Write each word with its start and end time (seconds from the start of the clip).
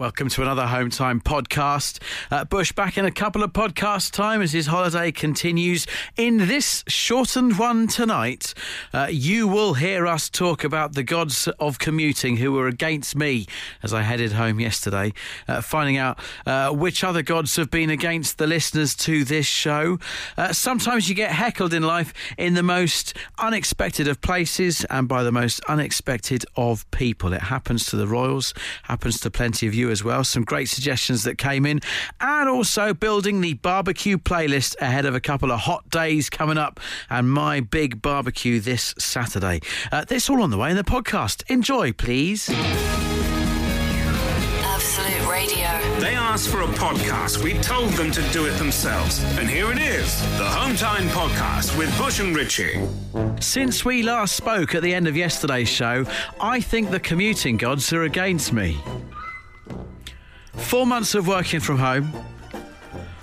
Welcome 0.00 0.30
to 0.30 0.40
another 0.40 0.66
Home 0.66 0.88
Time 0.88 1.20
podcast. 1.20 2.00
Uh, 2.30 2.46
Bush 2.46 2.72
back 2.72 2.96
in 2.96 3.04
a 3.04 3.10
couple 3.10 3.42
of 3.42 3.52
podcast 3.52 4.12
time 4.12 4.40
as 4.40 4.50
his 4.50 4.66
holiday 4.66 5.12
continues. 5.12 5.86
In 6.16 6.38
this 6.38 6.82
shortened 6.88 7.58
one 7.58 7.86
tonight, 7.86 8.54
uh, 8.94 9.08
you 9.10 9.46
will 9.46 9.74
hear 9.74 10.06
us 10.06 10.30
talk 10.30 10.64
about 10.64 10.94
the 10.94 11.02
gods 11.02 11.48
of 11.58 11.78
commuting 11.78 12.38
who 12.38 12.52
were 12.52 12.66
against 12.66 13.14
me 13.14 13.44
as 13.82 13.92
I 13.92 14.00
headed 14.00 14.32
home 14.32 14.58
yesterday, 14.58 15.12
uh, 15.46 15.60
finding 15.60 15.98
out 15.98 16.18
uh, 16.46 16.70
which 16.70 17.04
other 17.04 17.20
gods 17.20 17.56
have 17.56 17.70
been 17.70 17.90
against 17.90 18.38
the 18.38 18.46
listeners 18.46 18.94
to 18.94 19.22
this 19.22 19.44
show. 19.44 19.98
Uh, 20.38 20.54
sometimes 20.54 21.10
you 21.10 21.14
get 21.14 21.32
heckled 21.32 21.74
in 21.74 21.82
life 21.82 22.14
in 22.38 22.54
the 22.54 22.62
most 22.62 23.12
unexpected 23.38 24.08
of 24.08 24.22
places 24.22 24.82
and 24.86 25.08
by 25.08 25.22
the 25.22 25.30
most 25.30 25.60
unexpected 25.68 26.46
of 26.56 26.90
people. 26.90 27.34
It 27.34 27.42
happens 27.42 27.84
to 27.88 27.96
the 27.96 28.06
Royals, 28.06 28.54
happens 28.84 29.20
to 29.20 29.30
plenty 29.30 29.66
of 29.66 29.74
you 29.74 29.89
as 29.90 30.02
well. 30.04 30.24
Some 30.24 30.44
great 30.44 30.68
suggestions 30.68 31.24
that 31.24 31.38
came 31.38 31.66
in, 31.66 31.80
and 32.20 32.48
also 32.48 32.94
building 32.94 33.40
the 33.40 33.54
barbecue 33.54 34.16
playlist 34.16 34.76
ahead 34.80 35.06
of 35.06 35.14
a 35.14 35.20
couple 35.20 35.50
of 35.50 35.60
hot 35.60 35.88
days 35.90 36.30
coming 36.30 36.58
up 36.58 36.80
and 37.08 37.30
my 37.30 37.60
big 37.60 38.00
barbecue 38.02 38.60
this 38.60 38.94
Saturday. 38.98 39.60
Uh, 39.92 40.04
this 40.04 40.28
all 40.30 40.42
on 40.42 40.50
the 40.50 40.58
way 40.58 40.70
in 40.70 40.76
the 40.76 40.84
podcast. 40.84 41.42
Enjoy, 41.50 41.92
please. 41.92 42.50
Absolute 44.62 45.30
Radio. 45.30 46.00
They 46.00 46.14
asked 46.14 46.48
for 46.48 46.62
a 46.62 46.66
podcast. 46.66 47.42
We 47.42 47.54
told 47.54 47.90
them 47.92 48.10
to 48.12 48.22
do 48.32 48.46
it 48.46 48.52
themselves. 48.58 49.22
And 49.38 49.48
here 49.48 49.70
it 49.70 49.78
is 49.78 50.20
the 50.38 50.44
Home 50.44 50.74
Time 50.76 51.08
Podcast 51.08 51.76
with 51.76 51.96
Bush 51.98 52.20
and 52.20 52.34
Richie. 52.34 52.80
Since 53.40 53.84
we 53.84 54.02
last 54.02 54.36
spoke 54.36 54.74
at 54.74 54.82
the 54.82 54.94
end 54.94 55.06
of 55.08 55.16
yesterday's 55.16 55.68
show, 55.68 56.04
I 56.40 56.60
think 56.60 56.90
the 56.90 57.00
commuting 57.00 57.56
gods 57.56 57.92
are 57.92 58.04
against 58.04 58.52
me. 58.52 58.78
Four 60.52 60.86
months 60.86 61.14
of 61.14 61.26
working 61.26 61.60
from 61.60 61.78
home, 61.78 62.12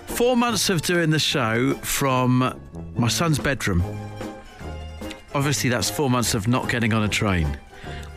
four 0.05 0.35
months 0.35 0.69
of 0.69 0.81
doing 0.81 1.09
the 1.09 1.19
show 1.19 1.73
from 1.75 2.59
my 2.95 3.07
son's 3.07 3.39
bedroom. 3.39 3.83
Obviously, 5.33 5.69
that's 5.69 5.89
four 5.89 6.09
months 6.09 6.33
of 6.33 6.47
not 6.47 6.69
getting 6.69 6.93
on 6.93 7.03
a 7.03 7.07
train. 7.07 7.57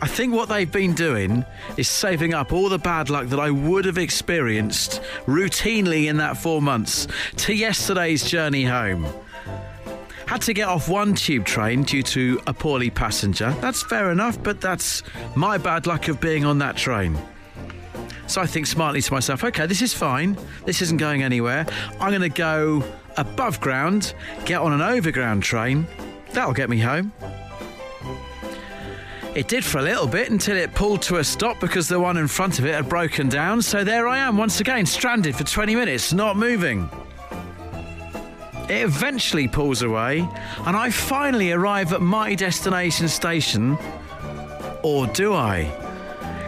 I 0.01 0.07
think 0.07 0.33
what 0.33 0.49
they've 0.49 0.71
been 0.71 0.95
doing 0.95 1.45
is 1.77 1.87
saving 1.87 2.33
up 2.33 2.51
all 2.51 2.69
the 2.69 2.79
bad 2.79 3.11
luck 3.11 3.27
that 3.27 3.39
I 3.39 3.51
would 3.51 3.85
have 3.85 3.99
experienced 3.99 4.99
routinely 5.27 6.05
in 6.07 6.17
that 6.17 6.37
four 6.37 6.59
months 6.59 7.07
to 7.37 7.53
yesterday's 7.53 8.23
journey 8.27 8.63
home. 8.63 9.05
Had 10.25 10.41
to 10.43 10.53
get 10.53 10.67
off 10.67 10.89
one 10.89 11.13
tube 11.13 11.45
train 11.45 11.83
due 11.83 12.01
to 12.03 12.41
a 12.47 12.53
poorly 12.53 12.89
passenger. 12.89 13.55
That's 13.61 13.83
fair 13.83 14.11
enough, 14.11 14.41
but 14.41 14.59
that's 14.59 15.03
my 15.35 15.59
bad 15.59 15.85
luck 15.85 16.07
of 16.07 16.19
being 16.19 16.45
on 16.45 16.57
that 16.59 16.77
train. 16.77 17.15
So 18.31 18.39
I 18.39 18.47
think 18.47 18.65
smartly 18.65 19.01
to 19.01 19.13
myself, 19.13 19.43
okay, 19.43 19.65
this 19.65 19.81
is 19.81 19.93
fine. 19.93 20.37
This 20.63 20.81
isn't 20.81 20.95
going 20.95 21.21
anywhere. 21.21 21.65
I'm 21.99 22.11
going 22.11 22.21
to 22.21 22.29
go 22.29 22.81
above 23.17 23.59
ground, 23.59 24.13
get 24.45 24.61
on 24.61 24.71
an 24.71 24.81
overground 24.81 25.43
train. 25.43 25.85
That'll 26.31 26.53
get 26.53 26.69
me 26.69 26.79
home. 26.79 27.11
It 29.35 29.49
did 29.49 29.65
for 29.65 29.79
a 29.79 29.81
little 29.81 30.07
bit 30.07 30.31
until 30.31 30.55
it 30.55 30.73
pulled 30.73 31.01
to 31.03 31.17
a 31.17 31.25
stop 31.25 31.59
because 31.59 31.89
the 31.89 31.99
one 31.99 32.15
in 32.15 32.29
front 32.29 32.57
of 32.57 32.65
it 32.65 32.73
had 32.73 32.87
broken 32.87 33.27
down. 33.27 33.61
So 33.61 33.83
there 33.83 34.07
I 34.07 34.19
am 34.19 34.37
once 34.37 34.61
again, 34.61 34.85
stranded 34.85 35.35
for 35.35 35.43
20 35.43 35.75
minutes, 35.75 36.13
not 36.13 36.37
moving. 36.37 36.89
It 38.69 38.83
eventually 38.83 39.49
pulls 39.49 39.81
away, 39.81 40.25
and 40.65 40.77
I 40.77 40.89
finally 40.89 41.51
arrive 41.51 41.91
at 41.91 41.99
my 41.99 42.35
destination 42.35 43.09
station. 43.09 43.77
Or 44.83 45.05
do 45.07 45.33
I? 45.33 45.80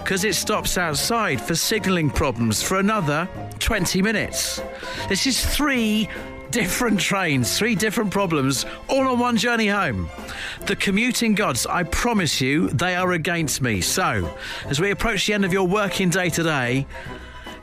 Because 0.04 0.26
it 0.26 0.36
stops 0.36 0.78
outside 0.78 1.40
for 1.40 1.56
signalling 1.56 2.10
problems 2.10 2.62
for 2.62 2.78
another 2.78 3.28
20 3.60 4.02
minutes. 4.02 4.62
This 5.08 5.26
is 5.26 5.44
three 5.46 6.10
different 6.52 7.00
trains, 7.00 7.58
three 7.58 7.74
different 7.74 8.12
problems, 8.12 8.66
all 8.90 9.08
on 9.08 9.18
one 9.18 9.38
journey 9.38 9.68
home. 9.68 10.10
The 10.66 10.76
commuting 10.76 11.36
gods, 11.36 11.66
I 11.66 11.84
promise 11.84 12.42
you, 12.42 12.68
they 12.70 12.96
are 12.96 13.14
against 13.14 13.62
me. 13.62 13.80
So, 13.80 14.38
as 14.66 14.80
we 14.80 14.92
approach 14.92 15.26
the 15.26 15.34
end 15.34 15.46
of 15.46 15.54
your 15.54 15.66
working 15.66 16.10
day 16.10 16.30
today, 16.30 16.86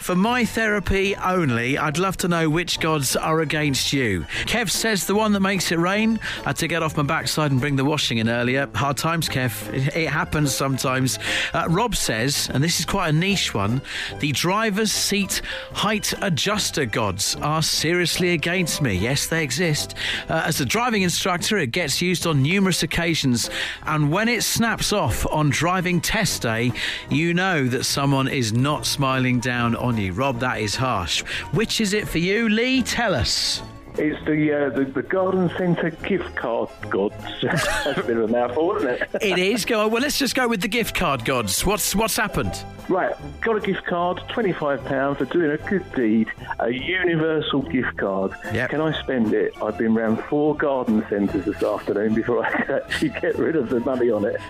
for 0.00 0.16
my 0.16 0.44
therapy 0.44 1.14
only, 1.16 1.76
I'd 1.76 1.98
love 1.98 2.16
to 2.18 2.28
know 2.28 2.48
which 2.48 2.80
gods 2.80 3.16
are 3.16 3.40
against 3.40 3.92
you. 3.92 4.22
Kev 4.46 4.70
says 4.70 5.06
the 5.06 5.14
one 5.14 5.32
that 5.32 5.40
makes 5.40 5.70
it 5.70 5.78
rain. 5.78 6.18
I 6.40 6.48
had 6.48 6.56
to 6.56 6.68
get 6.68 6.82
off 6.82 6.96
my 6.96 7.02
backside 7.02 7.50
and 7.50 7.60
bring 7.60 7.76
the 7.76 7.84
washing 7.84 8.18
in 8.18 8.28
earlier. 8.28 8.68
Hard 8.74 8.96
times, 8.96 9.28
Kev. 9.28 9.72
It, 9.94 10.08
happens 10.10 10.54
sometimes. 10.54 11.18
Uh, 11.52 11.66
Rob 11.68 11.94
says, 11.94 12.50
and 12.52 12.64
this 12.64 12.80
is 12.80 12.86
quite 12.86 13.08
a 13.08 13.12
niche 13.12 13.54
one, 13.54 13.82
the 14.18 14.32
driver's 14.32 14.90
seat 14.90 15.42
height 15.72 16.12
adjuster 16.22 16.86
gods 16.86 17.36
are 17.36 17.62
seriously 17.62 18.32
against 18.32 18.82
me. 18.82 18.94
Yes, 18.94 19.26
they 19.26 19.44
exist. 19.44 19.94
Uh, 20.28 20.42
as 20.46 20.60
a 20.60 20.64
driving 20.64 21.02
instructor, 21.02 21.58
it 21.58 21.72
gets 21.72 22.00
used 22.00 22.26
on 22.26 22.42
numerous 22.42 22.82
occasions, 22.82 23.50
and 23.84 24.10
when 24.10 24.28
it 24.28 24.42
snaps 24.42 24.92
off 24.92 25.26
on 25.30 25.50
driving 25.50 26.00
test 26.00 26.42
day, 26.42 26.72
you 27.10 27.34
know 27.34 27.66
that 27.68 27.84
someone 27.84 28.28
is 28.28 28.52
not 28.52 28.86
smiling 28.86 29.40
down 29.40 29.76
on 29.76 29.89
you. 29.98 30.12
Rob, 30.12 30.40
that 30.40 30.60
is 30.60 30.76
harsh. 30.76 31.22
Which 31.52 31.80
is 31.80 31.92
it 31.92 32.08
for 32.08 32.18
you, 32.18 32.48
Lee? 32.48 32.82
Tell 32.82 33.14
us. 33.14 33.62
It's 33.98 34.24
the, 34.24 34.52
uh, 34.52 34.70
the 34.70 34.84
the 34.84 35.02
garden 35.02 35.50
centre 35.58 35.90
gift 35.90 36.34
card 36.36 36.68
gods. 36.88 37.14
That's 37.42 37.98
a 37.98 38.02
bit 38.02 38.16
of 38.16 38.28
a 38.30 38.32
mouthful, 38.32 38.76
isn't 38.76 38.88
it? 38.88 39.10
It 39.20 39.38
is. 39.38 39.64
Go. 39.64 39.86
Well, 39.88 40.02
let's 40.02 40.18
just 40.18 40.34
go 40.34 40.48
with 40.48 40.62
the 40.62 40.68
gift 40.68 40.94
card 40.94 41.24
gods. 41.24 41.64
What's 41.64 41.94
what's 41.94 42.16
happened? 42.16 42.64
right, 42.88 43.14
got 43.40 43.56
a 43.56 43.60
gift 43.60 43.84
card, 43.86 44.20
twenty 44.28 44.52
five 44.52 44.84
pounds 44.84 45.18
for 45.18 45.24
doing 45.26 45.50
a 45.52 45.56
good 45.68 45.84
deed, 45.94 46.28
a 46.58 46.70
universal 46.70 47.62
gift 47.62 47.96
card. 47.96 48.32
Yep. 48.52 48.70
Can 48.70 48.80
I 48.80 49.00
spend 49.00 49.32
it? 49.32 49.54
I've 49.62 49.78
been 49.78 49.94
round 49.94 50.22
four 50.24 50.56
garden 50.56 51.04
centres 51.08 51.44
this 51.44 51.62
afternoon 51.62 52.14
before 52.14 52.44
I 52.44 52.50
could 52.50 52.82
actually 52.82 53.10
get 53.10 53.38
rid 53.38 53.56
of 53.56 53.68
the 53.68 53.80
money 53.80 54.10
on 54.10 54.24
it. 54.24 54.40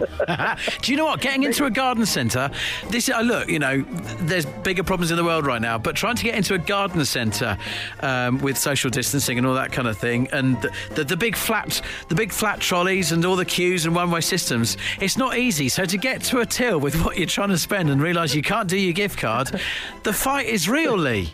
Do 0.83 0.93
you 0.93 0.97
know 0.97 1.07
what? 1.07 1.21
Getting 1.21 1.43
into 1.43 1.65
a 1.67 1.71
garden 1.71 2.07
centre, 2.07 2.51
this 2.89 3.09
uh, 3.09 3.21
look, 3.21 3.49
you 3.49 3.59
know, 3.59 3.83
there's 4.21 4.47
bigger 4.47 4.85
problems 4.85 5.11
in 5.11 5.17
the 5.17 5.25
world 5.25 5.45
right 5.47 5.61
now, 5.61 5.77
but 5.79 5.97
trying 5.97 6.17
to 6.17 6.25
get 6.25 6.35
into 6.35 6.55
a 6.55 6.59
garden 6.59 7.05
centre 7.05 7.59
um, 8.01 8.39
with 8.39 8.57
social 8.57 8.91
distancing 8.91 9.30
and 9.39 9.47
all 9.47 9.55
that 9.55 9.73
kind 9.73 9.89
of 9.89 9.99
thing, 9.99 10.29
and 10.33 10.61
the, 10.63 10.73
the, 10.95 11.05
the 11.05 11.17
big 11.17 11.37
flat, 11.37 11.81
the 12.09 12.15
big 12.15 12.33
flat 12.33 12.61
trolleys 12.61 13.13
and 13.13 13.25
all 13.25 13.37
the 13.37 13.45
queues 13.45 13.87
and 13.87 13.95
one-way 13.95 14.21
systems, 14.21 14.77
it's 15.01 15.17
not 15.17 15.39
easy. 15.39 15.69
So 15.69 15.85
to 15.85 15.99
get 15.99 16.23
to 16.25 16.41
a 16.41 16.47
till 16.47 16.79
with 16.81 17.03
what 17.05 17.17
you're 17.19 17.27
trying 17.27 17.51
to 17.51 17.59
spend 17.59 17.91
and 17.91 18.03
realise 18.03 18.35
you 18.35 18.43
can't 18.43 18.69
do 18.69 18.79
your 18.79 18.93
gift 18.93 19.19
card, 19.19 19.61
the 20.03 20.13
fight 20.13 20.47
is 20.47 20.69
real, 20.69 20.97
Lee. 20.97 21.33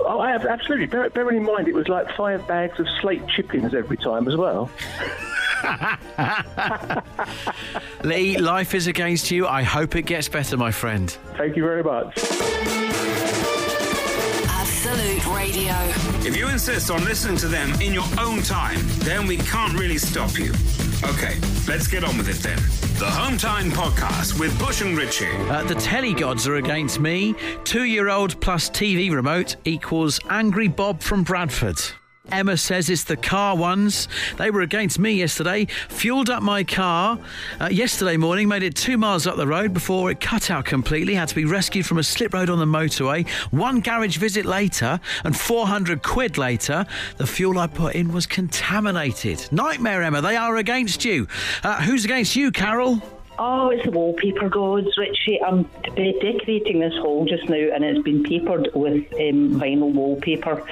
oh, 0.00 0.20
I 0.20 0.30
have, 0.30 0.44
absolutely. 0.46 0.86
Bear, 0.86 1.10
bearing 1.10 1.38
in 1.38 1.44
mind, 1.44 1.68
it 1.68 1.74
was 1.74 1.88
like 1.88 2.14
five 2.16 2.46
bags 2.46 2.78
of 2.80 2.86
slate 3.00 3.26
chippings 3.28 3.74
every 3.74 3.96
time 3.96 4.28
as 4.28 4.36
well. 4.36 4.70
Lee, 8.04 8.38
life 8.38 8.74
is 8.74 8.86
against 8.86 9.30
you. 9.30 9.46
I 9.46 9.62
hope 9.62 9.96
it 9.96 10.02
gets 10.02 10.28
better, 10.28 10.56
my 10.56 10.70
friend. 10.70 11.10
Thank 11.36 11.56
you 11.56 11.62
very 11.62 11.82
much. 11.82 12.14
Absolute 14.86 15.34
Radio. 15.34 15.72
If 16.28 16.36
you 16.36 16.48
insist 16.48 16.90
on 16.90 17.02
listening 17.06 17.38
to 17.38 17.48
them 17.48 17.72
in 17.80 17.94
your 17.94 18.04
own 18.20 18.42
time, 18.42 18.78
then 18.98 19.26
we 19.26 19.38
can't 19.38 19.72
really 19.78 19.96
stop 19.96 20.38
you. 20.38 20.52
Okay, 21.02 21.40
let's 21.66 21.86
get 21.86 22.04
on 22.04 22.18
with 22.18 22.28
it 22.28 22.36
then. 22.42 22.58
The 22.98 23.10
Home 23.10 23.38
Time 23.38 23.70
Podcast 23.70 24.38
with 24.38 24.58
Bush 24.58 24.82
and 24.82 24.94
Richie. 24.94 25.34
Uh, 25.48 25.64
the 25.64 25.74
telly 25.76 26.12
gods 26.12 26.46
are 26.46 26.56
against 26.56 27.00
me. 27.00 27.34
Two 27.64 27.84
year 27.84 28.10
old 28.10 28.38
plus 28.42 28.68
TV 28.68 29.10
remote 29.10 29.56
equals 29.64 30.20
Angry 30.28 30.68
Bob 30.68 31.00
from 31.00 31.22
Bradford. 31.22 31.80
Emma 32.30 32.56
says 32.56 32.88
it's 32.88 33.04
the 33.04 33.16
car 33.16 33.56
ones. 33.56 34.08
They 34.38 34.50
were 34.50 34.62
against 34.62 34.98
me 34.98 35.12
yesterday. 35.12 35.66
Fueled 35.88 36.30
up 36.30 36.42
my 36.42 36.64
car 36.64 37.18
uh, 37.60 37.68
yesterday 37.70 38.16
morning, 38.16 38.48
made 38.48 38.62
it 38.62 38.74
two 38.74 38.96
miles 38.96 39.26
up 39.26 39.36
the 39.36 39.46
road 39.46 39.74
before 39.74 40.10
it 40.10 40.20
cut 40.20 40.50
out 40.50 40.64
completely. 40.64 41.14
Had 41.14 41.28
to 41.28 41.34
be 41.34 41.44
rescued 41.44 41.86
from 41.86 41.98
a 41.98 42.02
slip 42.02 42.32
road 42.32 42.48
on 42.48 42.58
the 42.58 42.64
motorway. 42.64 43.28
One 43.52 43.80
garage 43.80 44.16
visit 44.16 44.46
later, 44.46 44.98
and 45.24 45.36
400 45.36 46.02
quid 46.02 46.38
later, 46.38 46.86
the 47.18 47.26
fuel 47.26 47.58
I 47.58 47.66
put 47.66 47.94
in 47.94 48.12
was 48.12 48.26
contaminated. 48.26 49.46
Nightmare, 49.52 50.02
Emma. 50.02 50.20
They 50.20 50.36
are 50.36 50.56
against 50.56 51.04
you. 51.04 51.28
Uh, 51.62 51.82
who's 51.82 52.04
against 52.04 52.36
you, 52.36 52.50
Carol? 52.50 53.02
Oh, 53.36 53.70
it's 53.70 53.84
the 53.84 53.90
wallpaper 53.90 54.48
gods, 54.48 54.96
Richie. 54.96 55.42
I'm 55.42 55.64
decorating 55.96 56.78
this 56.78 56.94
hall 56.94 57.24
just 57.24 57.48
now, 57.48 57.56
and 57.56 57.84
it's 57.84 58.02
been 58.02 58.22
papered 58.22 58.68
with 58.74 59.12
um, 59.14 59.58
vinyl 59.60 59.92
wallpaper. 59.92 60.64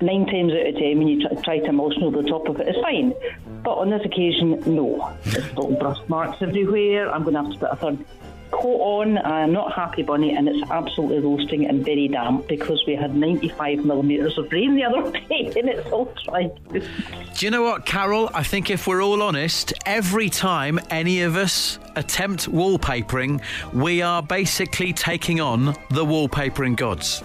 Nine 0.00 0.26
times 0.26 0.52
out 0.52 0.66
of 0.68 0.74
ten, 0.76 0.98
when 0.98 1.08
you 1.08 1.20
try, 1.28 1.42
try 1.42 1.58
to 1.58 1.66
emulsion 1.66 2.04
over 2.04 2.22
the 2.22 2.28
top 2.28 2.48
of 2.48 2.60
it, 2.60 2.68
it's 2.68 2.80
fine. 2.80 3.12
But 3.64 3.78
on 3.78 3.90
this 3.90 4.04
occasion, 4.04 4.62
no. 4.64 5.12
There's 5.24 5.48
little 5.56 5.76
brush 5.76 5.98
marks 6.08 6.40
everywhere. 6.40 7.10
I'm 7.12 7.24
going 7.24 7.34
to 7.34 7.42
have 7.42 7.52
to 7.52 7.58
put 7.58 7.70
a 7.72 7.76
third 7.76 8.04
coat 8.50 8.80
on. 8.80 9.18
I'm 9.18 9.50
uh, 9.50 9.52
not 9.52 9.72
happy 9.72 10.02
bunny, 10.02 10.34
and 10.34 10.48
it's 10.48 10.70
absolutely 10.70 11.20
roasting 11.20 11.66
and 11.66 11.84
very 11.84 12.08
damp 12.08 12.48
because 12.48 12.82
we 12.86 12.94
had 12.94 13.14
95 13.16 13.84
millimetres 13.84 14.36
of 14.38 14.50
rain 14.52 14.74
the 14.74 14.84
other 14.84 15.10
day, 15.28 15.52
and 15.56 15.68
it's 15.68 15.90
all 15.90 16.12
dry. 16.24 16.50
Do 16.70 17.46
you 17.46 17.50
know 17.50 17.62
what, 17.62 17.86
Carol? 17.86 18.30
I 18.34 18.42
think 18.42 18.70
if 18.70 18.86
we're 18.86 19.02
all 19.02 19.22
honest, 19.22 19.72
every 19.86 20.28
time 20.28 20.78
any 20.90 21.22
of 21.22 21.36
us 21.36 21.78
attempt 21.96 22.50
wallpapering, 22.50 23.42
we 23.72 24.02
are 24.02 24.22
basically 24.22 24.92
taking 24.92 25.40
on 25.40 25.66
the 25.90 26.04
wallpapering 26.04 26.76
gods. 26.76 27.22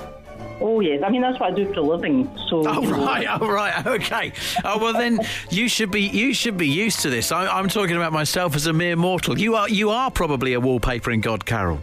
Oh 0.61 0.79
yes, 0.79 1.01
I 1.03 1.09
mean 1.09 1.21
that's 1.21 1.39
what 1.39 1.51
I 1.51 1.55
do 1.55 1.65
for 1.73 1.79
a 1.79 1.83
living. 1.83 2.29
So 2.47 2.67
Oh 2.67 2.81
you 2.81 2.89
know, 2.91 3.05
right, 3.05 3.27
oh 3.41 3.47
right, 3.47 3.85
okay. 3.85 4.31
Oh 4.63 4.77
well, 4.77 4.93
then 4.93 5.19
you 5.49 5.67
should 5.67 5.91
be 5.91 6.01
you 6.01 6.33
should 6.33 6.57
be 6.57 6.67
used 6.67 7.01
to 7.01 7.09
this. 7.09 7.31
I, 7.31 7.47
I'm 7.47 7.67
talking 7.69 7.95
about 7.95 8.13
myself 8.13 8.55
as 8.55 8.67
a 8.67 8.73
mere 8.73 8.95
mortal. 8.95 9.37
You 9.37 9.55
are 9.55 9.69
you 9.69 9.89
are 9.89 10.09
probably 10.11 10.53
a 10.53 10.61
wallpapering 10.61 11.21
god, 11.21 11.45
Carol. 11.45 11.79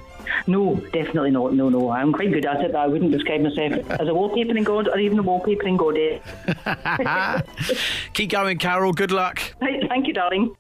No, 0.47 0.77
definitely 0.93 1.31
not. 1.33 1.55
No, 1.55 1.69
no. 1.69 1.91
I'm 1.91 2.13
quite 2.13 2.33
good 2.33 2.47
at 2.47 2.61
it, 2.61 2.73
but 2.73 2.79
I 2.79 2.87
wouldn't 2.87 3.11
describe 3.11 3.41
myself 3.43 3.73
as 3.91 4.09
a 4.09 4.13
wallpapering 4.13 4.65
god 4.65 4.89
or 4.89 4.99
even 4.99 5.19
a 5.19 5.23
wallpapering 5.23 5.77
goddess. 5.77 6.23
Eh? 6.67 7.41
Keep 8.15 8.31
going, 8.31 8.59
Carol. 8.59 8.93
Good 8.93 9.11
luck. 9.13 9.41
Right, 9.61 9.83
thank 9.89 10.07
you, 10.07 10.13
darling. 10.15 10.55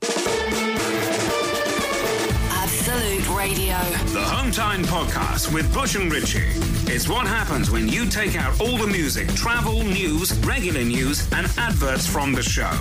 Absolute 2.52 3.28
Radio. 3.36 3.78
The 4.12 4.22
Home 4.22 4.50
Time 4.50 4.82
Podcast 4.84 5.52
with 5.54 5.72
Bush 5.72 5.94
and 5.94 6.12
Richie. 6.12 6.79
It's 6.92 7.08
what 7.08 7.25
happens 7.25 7.70
when 7.70 7.87
you 7.87 8.04
take 8.04 8.34
out 8.34 8.60
all 8.60 8.76
the 8.76 8.87
music, 8.88 9.28
travel, 9.34 9.84
news, 9.84 10.37
regular 10.38 10.82
news, 10.82 11.25
and 11.32 11.46
adverts 11.56 12.04
from 12.04 12.32
the 12.32 12.42
show. 12.42 12.72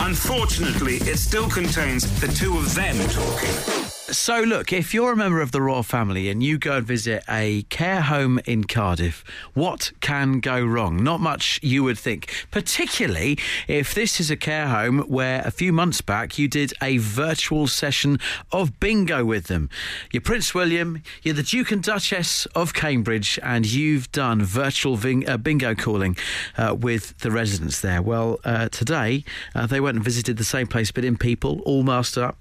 Unfortunately, 0.00 0.96
it 0.96 1.18
still 1.18 1.48
contains 1.48 2.02
the 2.20 2.26
two 2.26 2.58
of 2.58 2.74
them 2.74 2.96
talking. 3.10 3.93
So, 4.06 4.42
look, 4.42 4.70
if 4.70 4.92
you're 4.92 5.12
a 5.12 5.16
member 5.16 5.40
of 5.40 5.50
the 5.50 5.62
royal 5.62 5.82
family 5.82 6.28
and 6.28 6.42
you 6.42 6.58
go 6.58 6.76
and 6.76 6.86
visit 6.86 7.24
a 7.26 7.62
care 7.70 8.02
home 8.02 8.38
in 8.44 8.64
Cardiff, 8.64 9.24
what 9.54 9.92
can 10.02 10.40
go 10.40 10.62
wrong? 10.62 11.02
Not 11.02 11.20
much, 11.20 11.58
you 11.62 11.82
would 11.84 11.96
think. 11.96 12.46
Particularly 12.50 13.38
if 13.66 13.94
this 13.94 14.20
is 14.20 14.30
a 14.30 14.36
care 14.36 14.68
home 14.68 14.98
where 15.08 15.40
a 15.46 15.50
few 15.50 15.72
months 15.72 16.02
back 16.02 16.38
you 16.38 16.48
did 16.48 16.74
a 16.82 16.98
virtual 16.98 17.66
session 17.66 18.20
of 18.52 18.78
bingo 18.78 19.24
with 19.24 19.44
them. 19.46 19.70
You're 20.12 20.20
Prince 20.20 20.54
William, 20.54 21.02
you're 21.22 21.34
the 21.34 21.42
Duke 21.42 21.70
and 21.70 21.82
Duchess 21.82 22.44
of 22.54 22.74
Cambridge, 22.74 23.38
and 23.42 23.64
you've 23.64 24.12
done 24.12 24.42
virtual 24.42 24.96
ving- 24.96 25.26
uh, 25.26 25.38
bingo 25.38 25.74
calling 25.74 26.14
uh, 26.58 26.76
with 26.78 27.16
the 27.20 27.30
residents 27.30 27.80
there. 27.80 28.02
Well, 28.02 28.38
uh, 28.44 28.68
today 28.68 29.24
uh, 29.54 29.66
they 29.66 29.80
went 29.80 29.96
and 29.96 30.04
visited 30.04 30.36
the 30.36 30.44
same 30.44 30.66
place, 30.66 30.92
but 30.92 31.06
in 31.06 31.16
people, 31.16 31.60
all 31.64 31.82
masked 31.82 32.18
up. 32.18 32.36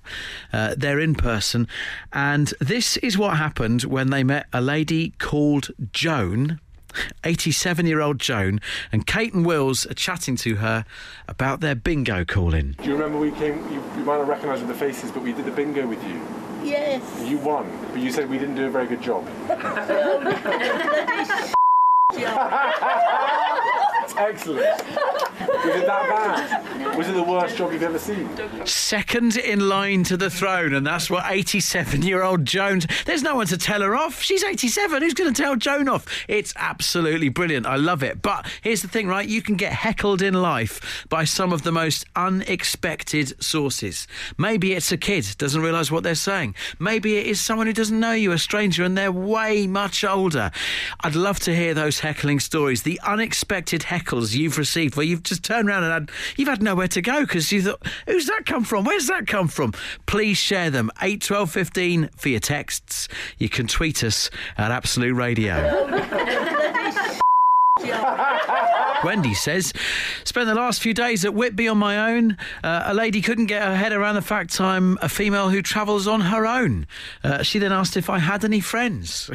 Uh, 0.51 0.75
they're 0.77 0.99
in 0.99 1.15
person. 1.15 1.52
And 2.11 2.53
this 2.59 2.97
is 2.97 3.17
what 3.17 3.37
happened 3.37 3.83
when 3.83 4.09
they 4.09 4.23
met 4.23 4.47
a 4.53 4.61
lady 4.61 5.13
called 5.19 5.69
Joan. 5.91 6.59
87 7.23 7.87
year 7.87 8.01
old 8.01 8.19
Joan 8.19 8.61
and 8.91 9.07
Kate 9.07 9.33
and 9.33 9.45
Wills 9.45 9.87
are 9.87 9.95
chatting 9.95 10.35
to 10.37 10.57
her 10.57 10.85
about 11.27 11.59
their 11.59 11.73
bingo 11.73 12.23
calling. 12.23 12.75
Do 12.83 12.89
you 12.89 12.93
remember 12.93 13.17
we 13.17 13.31
came? 13.31 13.57
You, 13.71 13.83
you 13.97 14.03
might 14.03 14.17
not 14.17 14.27
recognise 14.27 14.63
the 14.63 14.75
faces, 14.75 15.11
but 15.11 15.23
we 15.23 15.33
did 15.33 15.45
the 15.45 15.51
bingo 15.51 15.87
with 15.87 16.03
you. 16.03 16.21
Yes. 16.63 17.01
You 17.27 17.39
won, 17.39 17.67
but 17.91 17.99
you 17.99 18.11
said 18.11 18.29
we 18.29 18.37
didn't 18.37 18.55
do 18.55 18.67
a 18.67 18.69
very 18.69 18.85
good 18.85 19.01
job. 19.01 19.27
Excellent. 24.15 24.83
Was 25.65 25.75
it 25.75 25.85
that 25.85 26.09
bad? 26.09 26.97
Was 26.97 27.07
it 27.07 27.13
the 27.13 27.23
worst 27.23 27.57
job 27.57 27.71
you've 27.71 27.83
ever 27.83 27.99
seen? 27.99 28.29
Second 28.65 29.37
in 29.37 29.69
line 29.69 30.03
to 30.03 30.17
the 30.17 30.29
throne, 30.29 30.73
and 30.73 30.85
that's 30.85 31.09
what 31.09 31.23
87 31.27 32.01
year 32.01 32.21
old 32.23 32.45
Jones. 32.45 32.85
There's 33.05 33.23
no 33.23 33.35
one 33.35 33.47
to 33.47 33.57
tell 33.57 33.81
her 33.81 33.95
off. 33.95 34.21
She's 34.21 34.43
87. 34.43 35.01
Who's 35.01 35.13
going 35.13 35.33
to 35.33 35.41
tell 35.41 35.55
Joan 35.55 35.87
off? 35.87 36.05
It's 36.27 36.53
absolutely 36.55 37.29
brilliant. 37.29 37.65
I 37.65 37.77
love 37.77 38.03
it. 38.03 38.21
But 38.21 38.45
here's 38.61 38.81
the 38.81 38.87
thing, 38.87 39.07
right? 39.07 39.27
You 39.27 39.41
can 39.41 39.55
get 39.55 39.71
heckled 39.71 40.21
in 40.21 40.33
life 40.33 41.05
by 41.09 41.23
some 41.23 41.53
of 41.53 41.63
the 41.63 41.71
most 41.71 42.05
unexpected 42.15 43.41
sources. 43.41 44.07
Maybe 44.37 44.73
it's 44.73 44.91
a 44.91 44.97
kid, 44.97 45.25
doesn't 45.37 45.61
realise 45.61 45.91
what 45.91 46.03
they're 46.03 46.15
saying. 46.15 46.55
Maybe 46.79 47.17
it 47.17 47.27
is 47.27 47.39
someone 47.39 47.67
who 47.67 47.73
doesn't 47.73 47.99
know 47.99 48.11
you, 48.11 48.31
a 48.33 48.37
stranger, 48.37 48.83
and 48.83 48.97
they're 48.97 49.11
way 49.11 49.67
much 49.67 50.03
older. 50.03 50.51
I'd 51.01 51.15
love 51.15 51.39
to 51.41 51.55
hear 51.55 51.73
those 51.73 51.99
heckling 51.99 52.39
stories, 52.39 52.83
the 52.83 52.99
unexpected 53.03 53.81
heckles 53.83 54.35
you've 54.35 54.57
received 54.57 54.95
where 54.95 55.05
you've 55.05 55.23
just 55.23 55.43
turned 55.53 55.69
around 55.69 55.83
and 55.83 55.93
had, 55.93 56.11
you've 56.35 56.47
had 56.47 56.63
nowhere 56.63 56.87
to 56.87 57.01
go 57.01 57.21
because 57.21 57.51
you 57.51 57.61
thought, 57.61 57.85
who's 58.07 58.25
that 58.25 58.45
come 58.45 58.63
from? 58.63 58.85
Where's 58.85 59.07
that 59.07 59.27
come 59.27 59.47
from? 59.47 59.73
Please 60.07 60.37
share 60.37 60.71
them. 60.71 60.89
8 61.01 61.21
12 61.21 61.51
15 61.51 62.09
for 62.17 62.29
your 62.29 62.39
texts. 62.39 63.07
You 63.37 63.49
can 63.49 63.67
tweet 63.67 64.03
us 64.03 64.31
at 64.57 64.71
Absolute 64.71 65.13
Radio. 65.13 66.79
Wendy 69.03 69.33
says, 69.33 69.73
spent 70.23 70.47
the 70.47 70.55
last 70.55 70.81
few 70.81 70.93
days 70.93 71.25
at 71.25 71.33
Whitby 71.33 71.67
on 71.67 71.77
my 71.77 72.13
own. 72.13 72.37
Uh, 72.63 72.83
a 72.85 72.93
lady 72.93 73.21
couldn't 73.21 73.47
get 73.47 73.61
her 73.61 73.75
head 73.75 73.91
around 73.91 74.15
the 74.15 74.21
fact 74.21 74.61
I'm 74.61 74.97
a 75.01 75.09
female 75.09 75.49
who 75.49 75.61
travels 75.61 76.07
on 76.07 76.21
her 76.21 76.45
own. 76.45 76.87
Uh, 77.23 77.43
she 77.43 77.59
then 77.59 77.73
asked 77.73 77.97
if 77.97 78.09
I 78.09 78.19
had 78.19 78.45
any 78.45 78.61
friends. 78.61 79.29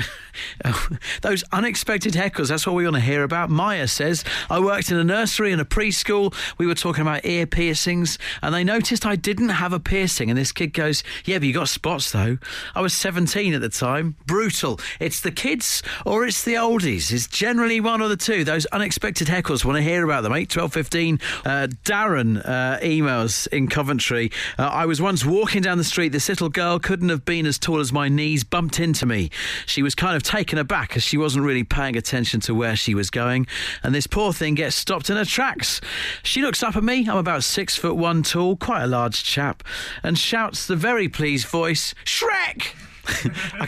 Those 1.22 1.44
unexpected 1.52 2.14
heckles, 2.14 2.48
that's 2.48 2.66
what 2.66 2.74
we 2.74 2.84
want 2.84 2.96
to 2.96 3.02
hear 3.02 3.24
about. 3.24 3.50
Maya 3.50 3.88
says, 3.88 4.24
I 4.48 4.58
worked 4.60 4.90
in 4.90 4.96
a 4.96 5.04
nursery 5.04 5.52
and 5.52 5.60
a 5.60 5.64
preschool. 5.64 6.34
We 6.56 6.66
were 6.66 6.74
talking 6.74 7.02
about 7.02 7.26
ear 7.26 7.46
piercings, 7.46 8.18
and 8.42 8.54
they 8.54 8.64
noticed 8.64 9.04
I 9.04 9.16
didn't 9.16 9.50
have 9.50 9.72
a 9.72 9.80
piercing. 9.80 10.30
And 10.30 10.38
this 10.38 10.52
kid 10.52 10.72
goes, 10.72 11.02
Yeah, 11.24 11.38
but 11.38 11.48
you 11.48 11.54
got 11.54 11.68
spots 11.68 12.12
though. 12.12 12.38
I 12.74 12.80
was 12.80 12.94
17 12.94 13.52
at 13.52 13.60
the 13.60 13.68
time. 13.68 14.16
Brutal. 14.26 14.80
It's 15.00 15.20
the 15.20 15.30
kids 15.30 15.82
or 16.06 16.24
it's 16.24 16.42
the 16.44 16.54
oldies. 16.54 17.12
It's 17.12 17.26
generally 17.26 17.80
one 17.80 18.00
or 18.00 18.08
the 18.08 18.16
two. 18.16 18.44
Those 18.48 18.64
unexpected 18.64 19.28
heckles, 19.28 19.62
want 19.62 19.76
to 19.76 19.82
hear 19.82 20.02
about 20.02 20.22
them. 20.22 20.32
8, 20.32 20.48
12, 20.48 20.72
15. 20.72 21.20
Uh, 21.44 21.68
Darren 21.84 22.38
uh, 22.38 22.78
emails 22.78 23.46
in 23.48 23.68
Coventry. 23.68 24.32
Uh, 24.58 24.62
I 24.62 24.86
was 24.86 25.02
once 25.02 25.22
walking 25.22 25.60
down 25.60 25.76
the 25.76 25.84
street. 25.84 26.12
This 26.12 26.30
little 26.30 26.48
girl 26.48 26.78
couldn't 26.78 27.10
have 27.10 27.26
been 27.26 27.44
as 27.44 27.58
tall 27.58 27.78
as 27.78 27.92
my 27.92 28.08
knees, 28.08 28.44
bumped 28.44 28.80
into 28.80 29.04
me. 29.04 29.28
She 29.66 29.82
was 29.82 29.94
kind 29.94 30.16
of 30.16 30.22
taken 30.22 30.56
aback 30.56 30.96
as 30.96 31.02
she 31.02 31.18
wasn't 31.18 31.44
really 31.44 31.62
paying 31.62 31.94
attention 31.94 32.40
to 32.40 32.54
where 32.54 32.74
she 32.74 32.94
was 32.94 33.10
going. 33.10 33.46
And 33.82 33.94
this 33.94 34.06
poor 34.06 34.32
thing 34.32 34.54
gets 34.54 34.76
stopped 34.76 35.10
in 35.10 35.18
her 35.18 35.26
tracks. 35.26 35.82
She 36.22 36.40
looks 36.40 36.62
up 36.62 36.74
at 36.74 36.82
me. 36.82 37.06
I'm 37.06 37.18
about 37.18 37.44
six 37.44 37.76
foot 37.76 37.96
one 37.96 38.22
tall, 38.22 38.56
quite 38.56 38.82
a 38.82 38.86
large 38.86 39.22
chap, 39.24 39.62
and 40.02 40.18
shouts 40.18 40.66
the 40.66 40.76
very 40.76 41.10
pleased 41.10 41.46
voice, 41.48 41.94
Shrek! 42.06 42.87
I 43.60 43.66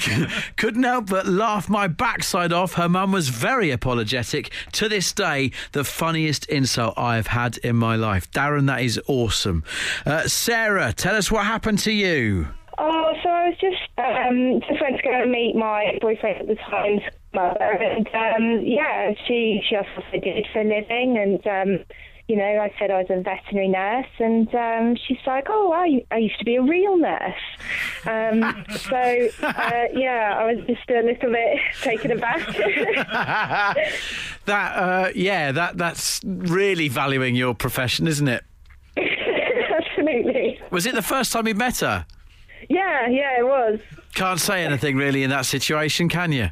couldn't 0.56 0.82
help 0.82 1.06
but 1.06 1.26
laugh 1.26 1.68
my 1.68 1.86
backside 1.86 2.52
off. 2.52 2.74
Her 2.74 2.88
mum 2.88 3.12
was 3.12 3.28
very 3.28 3.70
apologetic. 3.70 4.52
To 4.72 4.88
this 4.88 5.12
day, 5.12 5.52
the 5.72 5.84
funniest 5.84 6.46
insult 6.46 6.94
I've 6.98 7.28
had 7.28 7.58
in 7.58 7.76
my 7.76 7.96
life. 7.96 8.30
Darren, 8.30 8.66
that 8.66 8.82
is 8.82 9.00
awesome. 9.06 9.64
Uh, 10.04 10.28
Sarah, 10.28 10.92
tell 10.92 11.16
us 11.16 11.30
what 11.30 11.46
happened 11.46 11.78
to 11.80 11.92
you. 11.92 12.48
Oh, 12.78 13.12
so 13.22 13.28
I 13.28 13.48
was 13.48 13.58
just 13.60 13.90
um, 13.98 14.60
just 14.66 14.80
went 14.80 14.96
to 14.96 15.02
go 15.02 15.22
and 15.22 15.30
meet 15.30 15.54
my 15.54 15.98
boyfriend 16.00 16.40
at 16.40 16.46
the 16.46 16.54
time's 16.54 17.02
mother, 17.34 17.72
and 17.72 18.08
um, 18.08 18.64
yeah, 18.64 19.12
she 19.26 19.60
she 19.68 19.76
I 19.76 19.84
did 20.18 20.46
for 20.52 20.60
a 20.60 20.64
living, 20.64 21.18
and 21.18 21.46
um, 21.46 21.84
you 22.30 22.36
know, 22.36 22.44
I 22.44 22.72
said 22.78 22.92
I 22.92 22.98
was 22.98 23.08
a 23.10 23.20
veterinary 23.20 23.66
nurse, 23.66 24.06
and 24.20 24.54
um, 24.54 24.96
she's 25.04 25.18
like, 25.26 25.48
"Oh, 25.48 25.72
I, 25.72 26.04
I 26.14 26.18
used 26.18 26.38
to 26.38 26.44
be 26.44 26.54
a 26.54 26.62
real 26.62 26.96
nurse." 26.96 27.34
Um, 28.06 28.64
so 28.76 29.28
uh, 29.42 29.84
yeah, 29.92 30.36
I 30.38 30.52
was 30.52 30.64
just 30.64 30.88
a 30.90 31.02
little 31.02 31.32
bit 31.32 31.58
taken 31.82 32.12
aback. 32.12 32.46
That, 34.46 34.76
uh, 34.76 35.10
yeah, 35.14 35.52
that 35.52 35.76
that's 35.76 36.20
really 36.24 36.88
valuing 36.88 37.36
your 37.36 37.54
profession, 37.54 38.08
isn't 38.08 38.26
it? 38.26 38.42
Absolutely. 38.96 40.58
Was 40.70 40.86
it 40.86 40.94
the 40.94 41.02
first 41.02 41.30
time 41.30 41.46
you 41.46 41.54
met 41.54 41.80
her? 41.80 42.06
Yeah, 42.68 43.06
yeah, 43.08 43.38
it 43.38 43.44
was. 43.44 43.80
Can't 44.14 44.40
say 44.40 44.64
anything 44.64 44.96
really 44.96 45.22
in 45.22 45.30
that 45.30 45.46
situation, 45.46 46.08
can 46.08 46.32
you? 46.32 46.48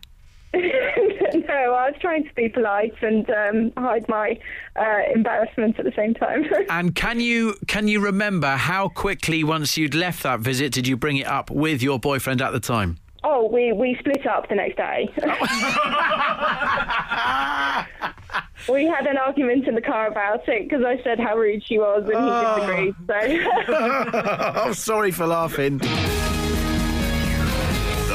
I 1.75 1.91
was 1.91 2.01
trying 2.01 2.25
to 2.25 2.35
be 2.35 2.49
polite 2.49 2.95
and 3.03 3.29
um, 3.31 3.73
hide 3.77 4.09
my 4.09 4.39
uh, 4.77 5.01
embarrassment 5.15 5.79
at 5.79 5.85
the 5.85 5.93
same 5.97 6.15
time. 6.15 6.45
And 6.71 6.95
can 6.95 7.21
you 7.21 7.55
can 7.67 7.89
you 7.89 8.01
remember 8.01 8.57
how 8.57 8.89
quickly 8.89 9.43
once 9.43 9.77
you'd 9.77 9.95
left 9.95 10.23
that 10.23 10.41
visit 10.41 10.73
did 10.73 10.87
you 10.87 10.97
bring 10.97 11.17
it 11.17 11.27
up 11.27 11.51
with 11.51 11.83
your 11.83 11.99
boyfriend 11.99 12.43
at 12.43 12.53
the 12.53 12.61
time? 12.61 12.99
oh, 13.25 13.49
we, 13.53 13.73
we 13.73 13.97
split 13.99 14.27
up 14.27 14.49
the 14.49 14.55
next 14.55 14.77
day. 14.77 15.09
we 18.73 18.87
had 18.87 19.07
an 19.07 19.17
argument 19.19 19.67
in 19.69 19.75
the 19.75 19.83
car 19.83 20.07
about 20.09 20.49
it 20.49 20.69
because 20.69 20.85
I 20.85 21.03
said 21.03 21.19
how 21.19 21.37
rude 21.37 21.65
she 21.67 21.79
was 21.79 22.09
and 22.13 22.19
he 22.25 22.31
disagreed. 22.57 22.95
So. 23.67 23.73
I'm 24.65 24.75
sorry 24.75 25.11
for 25.11 25.27
laughing. 25.27 25.81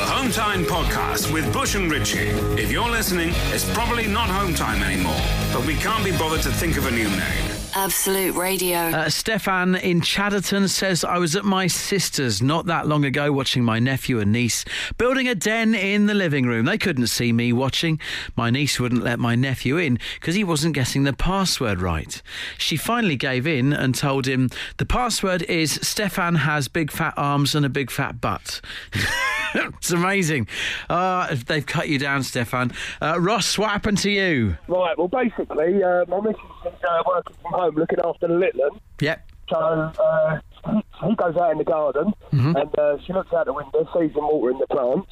The 0.03 0.09
Home 0.09 0.31
Time 0.31 0.65
Podcast 0.65 1.31
with 1.31 1.53
Bush 1.53 1.75
and 1.75 1.89
Richie. 1.89 2.27
If 2.61 2.69
you're 2.69 2.89
listening, 2.89 3.29
it's 3.53 3.63
probably 3.73 4.05
not 4.05 4.27
Home 4.27 4.53
Time 4.53 4.83
anymore, 4.83 5.15
but 5.53 5.65
we 5.65 5.75
can't 5.75 6.03
be 6.03 6.11
bothered 6.11 6.41
to 6.41 6.51
think 6.51 6.75
of 6.75 6.87
a 6.87 6.91
new 6.91 7.07
name. 7.07 7.51
Absolute 7.73 8.35
Radio. 8.35 8.77
Uh, 8.77 9.09
Stefan 9.09 9.75
in 9.75 10.01
Chadderton 10.01 10.67
says, 10.67 11.05
I 11.05 11.19
was 11.19 11.37
at 11.37 11.45
my 11.45 11.67
sister's 11.67 12.41
not 12.41 12.65
that 12.65 12.85
long 12.85 13.05
ago 13.05 13.31
watching 13.31 13.63
my 13.63 13.79
nephew 13.79 14.19
and 14.19 14.33
niece 14.33 14.65
building 14.97 15.29
a 15.29 15.35
den 15.35 15.73
in 15.73 16.07
the 16.07 16.13
living 16.13 16.47
room. 16.47 16.65
They 16.65 16.77
couldn't 16.77 17.07
see 17.07 17.31
me 17.31 17.53
watching. 17.53 17.97
My 18.35 18.49
niece 18.49 18.81
wouldn't 18.81 19.05
let 19.05 19.19
my 19.19 19.35
nephew 19.35 19.77
in 19.77 19.99
because 20.15 20.35
he 20.35 20.43
wasn't 20.43 20.75
getting 20.75 21.03
the 21.05 21.13
password 21.13 21.79
right. 21.79 22.21
She 22.57 22.75
finally 22.75 23.15
gave 23.15 23.47
in 23.47 23.71
and 23.71 23.95
told 23.95 24.27
him, 24.27 24.49
The 24.79 24.85
password 24.85 25.43
is 25.43 25.79
Stefan 25.81 26.35
has 26.35 26.67
big 26.67 26.91
fat 26.91 27.13
arms 27.15 27.55
and 27.55 27.65
a 27.65 27.69
big 27.69 27.89
fat 27.89 28.19
butt. 28.19 28.59
it's 29.77 29.91
amazing. 29.91 30.47
Uh, 30.89 31.35
they've 31.47 31.65
cut 31.65 31.89
you 31.89 31.99
down, 31.99 32.23
Stefan. 32.23 32.71
Uh, 33.01 33.17
Ross, 33.19 33.57
what 33.57 33.69
happened 33.69 33.97
to 33.99 34.09
you? 34.09 34.57
Right, 34.67 34.97
well, 34.97 35.07
basically, 35.07 35.83
uh, 35.83 36.05
my 36.07 36.19
missus 36.21 36.39
is 36.65 36.73
uh, 36.89 37.03
working 37.07 37.35
from 37.41 37.51
home 37.53 37.75
looking 37.75 37.99
after 38.03 38.27
the 38.27 38.33
little 38.35 38.61
one. 38.69 38.79
Yep. 38.99 39.29
So 39.49 39.57
uh, 39.57 40.39
he- 40.65 41.15
goes 41.15 41.35
out 41.35 41.51
in 41.51 41.57
the 41.57 41.63
garden 41.65 42.13
and 42.31 42.79
uh, 42.79 42.97
she 43.05 43.11
looks 43.13 43.31
out 43.33 43.45
the 43.45 43.53
window, 43.53 43.87
sees 43.93 44.11
him 44.15 44.23
watering 44.23 44.57
the 44.57 44.67
plants, 44.67 45.11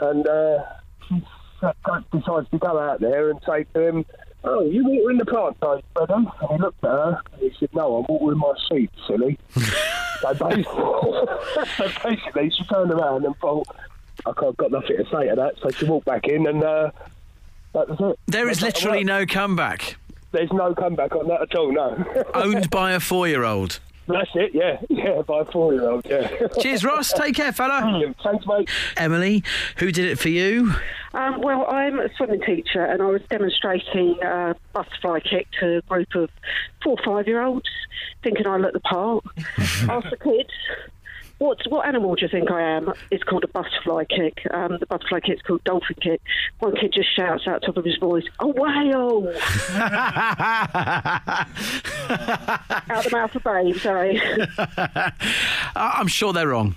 and 0.00 0.26
uh, 0.26 0.58
she 1.08 1.22
decides 2.12 2.48
to 2.50 2.58
go 2.58 2.78
out 2.78 3.00
there 3.00 3.30
and 3.30 3.38
say 3.46 3.64
to 3.74 3.80
him, 3.88 4.04
Oh, 4.46 4.62
you 4.64 4.84
watering 4.84 5.18
the 5.18 5.24
plants, 5.24 5.58
are 5.62 5.76
you, 5.76 5.82
And 6.10 6.28
he 6.50 6.58
looked 6.58 6.84
at 6.84 6.90
her 6.90 7.22
and 7.32 7.40
he 7.42 7.56
said, 7.58 7.70
No, 7.72 7.96
I'm 7.96 8.04
watering 8.08 8.38
my 8.38 8.52
seed, 8.70 8.90
silly. 9.06 9.38
so, 10.32 10.48
basically, 10.48 10.64
so 11.76 12.08
basically, 12.08 12.50
she 12.50 12.64
turned 12.64 12.90
around 12.90 13.24
and 13.24 13.36
thought, 13.38 13.66
I've 14.26 14.56
got 14.56 14.70
nothing 14.70 14.96
to 14.96 15.04
say 15.04 15.28
to 15.28 15.34
that, 15.36 15.54
so 15.62 15.70
she 15.70 15.84
walked 15.84 16.06
back 16.06 16.26
in 16.26 16.46
and 16.46 16.62
uh, 16.62 16.90
that 17.74 17.88
was 17.88 17.98
it. 18.00 18.18
There 18.26 18.48
is 18.48 18.60
That's 18.60 18.82
literally 18.82 19.04
no 19.04 19.26
comeback. 19.26 19.96
There's 20.32 20.52
no 20.52 20.74
comeback 20.74 21.14
on 21.14 21.28
that 21.28 21.42
at 21.42 21.54
all, 21.54 21.72
no. 21.72 22.24
Owned 22.34 22.70
by 22.70 22.92
a 22.92 23.00
four 23.00 23.28
year 23.28 23.44
old. 23.44 23.80
That's 24.06 24.30
it, 24.34 24.50
yeah. 24.54 24.78
Yeah, 24.90 25.22
by 25.22 25.40
a 25.40 25.44
four 25.44 25.72
year 25.72 25.88
old, 25.88 26.06
yeah. 26.06 26.28
Cheers, 26.60 26.84
Ross. 26.84 27.12
Take 27.12 27.36
care, 27.36 27.52
fella. 27.52 28.12
Thanks, 28.22 28.46
mate. 28.46 28.68
Emily, 28.96 29.42
who 29.76 29.90
did 29.90 30.06
it 30.06 30.18
for 30.18 30.28
you? 30.28 30.74
Um, 31.14 31.40
well, 31.40 31.66
I'm 31.68 32.00
a 32.00 32.12
swimming 32.16 32.40
teacher 32.40 32.84
and 32.84 33.00
I 33.00 33.06
was 33.06 33.22
demonstrating 33.30 34.18
a 34.22 34.56
butterfly 34.72 35.20
kick 35.20 35.46
to 35.60 35.78
a 35.78 35.82
group 35.82 36.14
of 36.16 36.28
four 36.82 36.96
or 36.98 37.04
five 37.04 37.28
year 37.28 37.40
olds, 37.40 37.68
thinking 38.24 38.46
I 38.48 38.56
looked 38.56 38.74
the 38.74 38.80
part. 38.80 39.24
Asked 39.58 40.10
the 40.10 40.16
kids, 40.20 40.50
what, 41.38 41.58
what 41.68 41.86
animal 41.86 42.16
do 42.16 42.22
you 42.22 42.28
think 42.28 42.50
I 42.50 42.62
am? 42.62 42.92
It's 43.12 43.22
called 43.22 43.44
a 43.44 43.48
butterfly 43.48 44.04
kick. 44.04 44.40
Um, 44.52 44.76
the 44.80 44.86
butterfly 44.86 45.20
kick's 45.20 45.42
called 45.42 45.62
dolphin 45.62 45.96
kick. 46.00 46.20
One 46.58 46.74
kid 46.74 46.92
just 46.92 47.14
shouts 47.14 47.46
out 47.46 47.62
top 47.64 47.76
of 47.76 47.84
his 47.84 47.96
voice, 47.98 48.24
a 48.40 48.48
whale! 48.48 49.28
out 52.88 53.04
the 53.04 53.10
mouth 53.12 53.34
of 53.36 53.44
babe, 53.44 53.76
sorry. 53.76 54.20
I'm 55.76 56.08
sure 56.08 56.32
they're 56.32 56.48
wrong. 56.48 56.74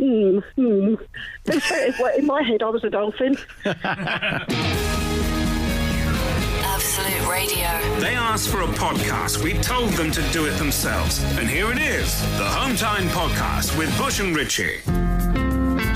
Mm, 0.00 0.42
mm. 0.58 2.18
In 2.18 2.26
my 2.26 2.42
head, 2.42 2.62
I 2.62 2.70
was 2.70 2.84
a 2.84 2.90
dolphin. 2.90 3.36
Absolute 6.64 7.28
Radio. 7.30 8.00
They 8.00 8.14
asked 8.14 8.48
for 8.48 8.62
a 8.62 8.66
podcast. 8.66 9.42
We 9.42 9.54
told 9.54 9.90
them 9.90 10.10
to 10.12 10.22
do 10.32 10.46
it 10.46 10.52
themselves. 10.52 11.22
And 11.38 11.48
here 11.48 11.70
it 11.70 11.78
is 11.78 12.20
the 12.38 12.44
Hometime 12.44 13.08
Podcast 13.08 13.76
with 13.76 13.96
Bush 13.98 14.20
and 14.20 14.34
Richie. 14.34 14.80
Do 14.86 14.92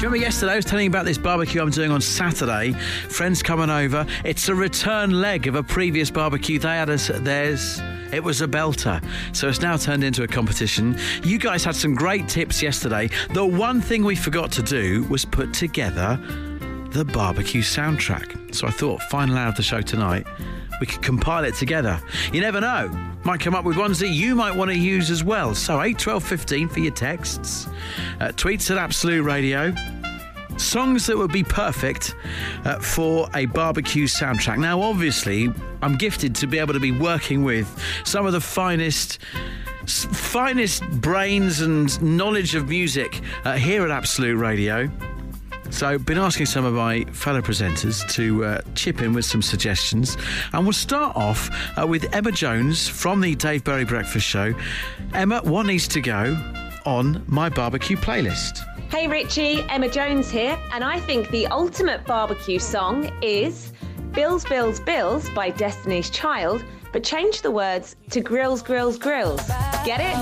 you 0.00 0.10
remember 0.10 0.16
yesterday 0.16 0.52
I 0.52 0.56
was 0.56 0.64
telling 0.64 0.84
you 0.84 0.90
about 0.90 1.06
this 1.06 1.16
barbecue 1.18 1.62
I'm 1.62 1.70
doing 1.70 1.90
on 1.90 2.00
Saturday? 2.00 2.72
Friends 3.08 3.42
coming 3.42 3.70
over. 3.70 4.06
It's 4.24 4.48
a 4.48 4.54
return 4.54 5.20
leg 5.20 5.46
of 5.46 5.54
a 5.54 5.62
previous 5.62 6.10
barbecue 6.10 6.58
they 6.58 6.76
had 6.76 6.90
us 6.90 7.08
at 7.08 7.24
theirs. 7.24 7.80
It 8.14 8.22
was 8.22 8.40
a 8.40 8.46
belter. 8.46 9.04
So 9.32 9.48
it's 9.48 9.60
now 9.60 9.76
turned 9.76 10.04
into 10.04 10.22
a 10.22 10.28
competition. 10.28 10.96
You 11.22 11.38
guys 11.38 11.64
had 11.64 11.74
some 11.74 11.94
great 11.94 12.28
tips 12.28 12.62
yesterday. 12.62 13.10
The 13.30 13.44
one 13.44 13.80
thing 13.80 14.04
we 14.04 14.14
forgot 14.14 14.52
to 14.52 14.62
do 14.62 15.04
was 15.04 15.24
put 15.24 15.52
together 15.52 16.18
the 16.90 17.04
barbecue 17.04 17.62
soundtrack. 17.62 18.54
So 18.54 18.68
I 18.68 18.70
thought, 18.70 19.02
final 19.02 19.36
hour 19.36 19.48
of 19.48 19.56
the 19.56 19.62
show 19.62 19.80
tonight, 19.80 20.26
we 20.80 20.86
could 20.86 21.02
compile 21.02 21.44
it 21.44 21.54
together. 21.54 22.00
You 22.32 22.40
never 22.40 22.60
know. 22.60 22.88
Might 23.24 23.40
come 23.40 23.54
up 23.54 23.64
with 23.64 23.76
ones 23.76 23.98
that 23.98 24.08
you 24.08 24.34
might 24.34 24.54
want 24.54 24.70
to 24.70 24.78
use 24.78 25.10
as 25.10 25.24
well. 25.24 25.54
So 25.54 25.82
8, 25.82 25.98
12, 25.98 26.22
15 26.22 26.68
for 26.68 26.80
your 26.80 26.92
texts. 26.92 27.66
Uh, 28.20 28.28
tweets 28.28 28.70
at 28.70 28.78
Absolute 28.78 29.22
Radio. 29.22 29.74
Songs 30.56 31.06
that 31.06 31.16
would 31.16 31.32
be 31.32 31.42
perfect 31.42 32.14
uh, 32.64 32.78
for 32.78 33.28
a 33.34 33.46
barbecue 33.46 34.06
soundtrack. 34.06 34.58
Now, 34.58 34.80
obviously, 34.80 35.52
I'm 35.84 35.98
gifted 35.98 36.34
to 36.36 36.46
be 36.46 36.58
able 36.58 36.72
to 36.72 36.80
be 36.80 36.92
working 36.92 37.44
with 37.44 37.68
some 38.04 38.24
of 38.24 38.32
the 38.32 38.40
finest 38.40 39.18
finest 39.86 40.82
brains 41.02 41.60
and 41.60 42.00
knowledge 42.00 42.54
of 42.54 42.70
music 42.70 43.20
uh, 43.44 43.52
here 43.56 43.84
at 43.84 43.90
Absolute 43.90 44.36
Radio. 44.38 44.90
So, 45.68 45.98
been 45.98 46.16
asking 46.16 46.46
some 46.46 46.64
of 46.64 46.72
my 46.72 47.04
fellow 47.12 47.42
presenters 47.42 48.10
to 48.12 48.44
uh, 48.46 48.60
chip 48.74 49.02
in 49.02 49.12
with 49.12 49.26
some 49.26 49.42
suggestions, 49.42 50.16
and 50.54 50.64
we'll 50.64 50.72
start 50.72 51.14
off 51.16 51.50
uh, 51.78 51.86
with 51.86 52.14
Emma 52.14 52.32
Jones 52.32 52.88
from 52.88 53.20
the 53.20 53.34
Dave 53.34 53.62
Berry 53.62 53.84
Breakfast 53.84 54.26
Show. 54.26 54.54
Emma, 55.12 55.42
what 55.42 55.66
needs 55.66 55.86
to 55.88 56.00
go 56.00 56.34
on 56.86 57.22
my 57.26 57.50
barbecue 57.50 57.98
playlist? 57.98 58.60
Hey 58.90 59.06
Richie, 59.06 59.62
Emma 59.68 59.90
Jones 59.90 60.30
here, 60.30 60.58
and 60.72 60.82
I 60.82 60.98
think 61.00 61.28
the 61.30 61.46
ultimate 61.48 62.06
barbecue 62.06 62.58
song 62.58 63.10
is 63.20 63.72
Bills, 64.14 64.44
Bills, 64.44 64.78
Bills 64.78 65.28
by 65.30 65.50
Destiny's 65.50 66.08
Child, 66.08 66.64
but 66.92 67.02
change 67.02 67.42
the 67.42 67.50
words 67.50 67.96
to 68.10 68.20
Grills, 68.20 68.62
Grills, 68.62 68.96
Grills. 68.96 69.44
Get 69.84 69.98
it? 70.00 70.14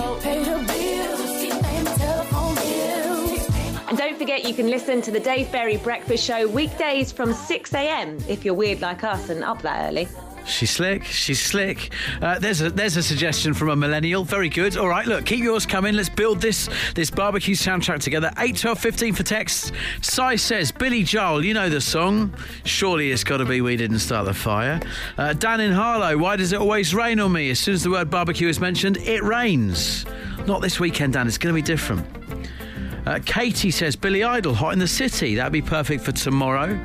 And 3.88 3.98
don't 3.98 4.16
forget 4.16 4.48
you 4.48 4.54
can 4.54 4.70
listen 4.70 5.02
to 5.02 5.10
the 5.10 5.20
Dave 5.20 5.52
Berry 5.52 5.76
Breakfast 5.76 6.24
Show 6.24 6.48
weekdays 6.48 7.12
from 7.12 7.34
6am 7.34 8.26
if 8.28 8.46
you're 8.46 8.54
weird 8.54 8.80
like 8.80 9.04
us 9.04 9.28
and 9.28 9.44
up 9.44 9.60
that 9.60 9.90
early. 9.90 10.08
She's 10.44 10.70
slick. 10.70 11.04
She's 11.04 11.40
slick. 11.40 11.92
Uh, 12.20 12.38
there's 12.38 12.60
a 12.60 12.70
there's 12.70 12.96
a 12.96 13.02
suggestion 13.02 13.54
from 13.54 13.70
a 13.70 13.76
millennial. 13.76 14.24
Very 14.24 14.48
good. 14.48 14.76
All 14.76 14.88
right, 14.88 15.06
look, 15.06 15.24
keep 15.24 15.40
yours 15.40 15.66
coming. 15.66 15.94
Let's 15.94 16.08
build 16.08 16.40
this 16.40 16.68
this 16.94 17.10
barbecue 17.10 17.54
soundtrack 17.54 18.00
together. 18.00 18.30
Eight, 18.38 18.56
twelve, 18.56 18.78
fifteen 18.78 19.14
for 19.14 19.22
texts. 19.22 19.72
Sai 20.00 20.36
says, 20.36 20.72
Billy 20.72 21.04
Joel, 21.04 21.44
you 21.44 21.54
know 21.54 21.68
the 21.68 21.80
song. 21.80 22.34
Surely 22.64 23.10
it's 23.10 23.24
got 23.24 23.38
to 23.38 23.44
be 23.44 23.60
We 23.60 23.76
Didn't 23.76 24.00
Start 24.00 24.26
the 24.26 24.34
Fire. 24.34 24.80
Uh, 25.16 25.32
Dan 25.32 25.60
in 25.60 25.72
Harlow, 25.72 26.18
why 26.18 26.36
does 26.36 26.52
it 26.52 26.60
always 26.60 26.94
rain 26.94 27.20
on 27.20 27.32
me? 27.32 27.50
As 27.50 27.58
soon 27.58 27.74
as 27.74 27.82
the 27.82 27.90
word 27.90 28.10
barbecue 28.10 28.48
is 28.48 28.60
mentioned, 28.60 28.96
it 28.98 29.22
rains. 29.22 30.04
Not 30.46 30.60
this 30.60 30.80
weekend, 30.80 31.12
Dan. 31.12 31.26
It's 31.26 31.38
going 31.38 31.54
to 31.54 31.56
be 31.60 31.62
different. 31.62 32.06
Uh, 33.06 33.18
Katie 33.24 33.70
says, 33.70 33.96
Billy 33.96 34.22
Idol, 34.22 34.54
Hot 34.54 34.72
in 34.72 34.78
the 34.78 34.88
City. 34.88 35.34
That'd 35.34 35.52
be 35.52 35.62
perfect 35.62 36.04
for 36.04 36.12
tomorrow. 36.12 36.80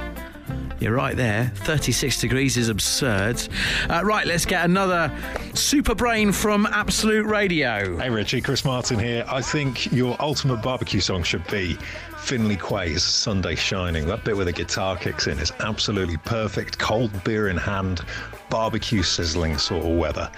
You're 0.79 0.93
right 0.93 1.15
there. 1.15 1.51
36 1.55 2.21
degrees 2.21 2.55
is 2.55 2.69
absurd. 2.69 3.41
Uh, 3.89 4.01
right, 4.03 4.27
let's 4.27 4.45
get 4.45 4.63
another 4.63 5.11
super 5.55 5.95
brain 5.95 6.31
from 6.31 6.67
Absolute 6.67 7.25
Radio. 7.25 7.97
Hey 7.97 8.09
Richie, 8.11 8.41
Chris 8.41 8.63
Martin 8.63 8.99
here. 8.99 9.25
I 9.27 9.41
think 9.41 9.91
your 9.91 10.15
ultimate 10.19 10.61
barbecue 10.61 10.99
song 10.99 11.23
should 11.23 11.45
be 11.47 11.77
Finley 12.19 12.57
Quaye's 12.57 13.01
Sunday 13.01 13.55
Shining. 13.55 14.05
That 14.05 14.23
bit 14.23 14.35
where 14.35 14.45
the 14.45 14.53
guitar 14.53 14.97
kicks 14.97 15.25
in 15.25 15.39
is 15.39 15.51
absolutely 15.59 16.17
perfect. 16.17 16.77
Cold 16.77 17.23
beer 17.23 17.49
in 17.49 17.57
hand, 17.57 18.01
barbecue 18.49 19.01
sizzling 19.01 19.57
sort 19.57 19.83
of 19.83 19.97
weather. 19.97 20.29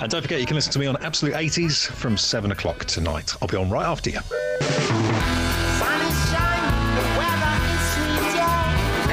And 0.00 0.10
don't 0.10 0.22
forget, 0.22 0.40
you 0.40 0.46
can 0.46 0.56
listen 0.56 0.72
to 0.72 0.78
me 0.78 0.86
on 0.86 0.96
Absolute 1.02 1.34
80s 1.34 1.86
from 1.86 2.16
7 2.16 2.50
o'clock 2.52 2.86
tonight. 2.86 3.34
I'll 3.42 3.48
be 3.48 3.56
on 3.56 3.68
right 3.68 3.86
after 3.86 4.08
you. 4.08 4.20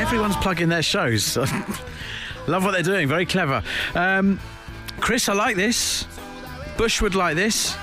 Everyone's 0.09 0.37
plugging 0.37 0.69
their 0.69 0.81
shows. 0.81 1.37
Love 2.47 2.63
what 2.63 2.71
they're 2.71 2.81
doing. 2.81 3.07
Very 3.07 3.27
clever. 3.27 3.61
Um, 3.93 4.39
Chris, 4.99 5.29
I 5.29 5.33
like 5.33 5.55
this. 5.55 6.07
Bush 6.79 6.99
would 6.99 7.13
like 7.13 7.35
this. 7.35 7.77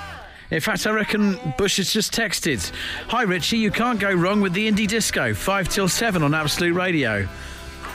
In 0.51 0.59
fact, 0.59 0.85
I 0.85 0.91
reckon 0.91 1.39
Bush 1.57 1.77
has 1.77 1.93
just 1.93 2.13
texted. 2.13 2.69
Hi, 3.07 3.21
Richie. 3.21 3.59
You 3.59 3.71
can't 3.71 3.97
go 3.97 4.11
wrong 4.11 4.41
with 4.41 4.51
the 4.51 4.69
indie 4.69 4.89
disco. 4.89 5.33
Five 5.33 5.69
till 5.69 5.87
seven 5.87 6.21
on 6.21 6.33
Absolute 6.33 6.73
Radio. 6.73 7.29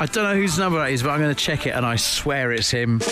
I 0.00 0.06
don't 0.06 0.24
know 0.24 0.34
whose 0.34 0.58
number 0.58 0.82
it 0.86 0.94
is, 0.94 1.02
but 1.02 1.10
I'm 1.10 1.20
going 1.20 1.34
to 1.34 1.38
check 1.38 1.66
it, 1.66 1.74
and 1.74 1.84
I 1.84 1.96
swear 1.96 2.52
it's 2.52 2.70
him. 2.70 3.02